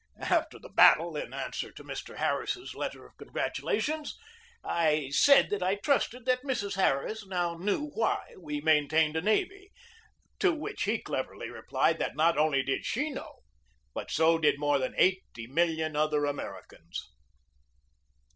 [0.33, 2.17] After the battle, in answer to Mr.
[2.17, 4.03] Harris's letter of congratulation,
[4.63, 6.73] I said that I trusted that Mrs.
[6.73, 9.71] Harris now knew why we maintained a navy,
[10.39, 13.41] to which he cleverly replied that not only did she know,
[13.93, 17.11] but so did more than eighty million other Americans.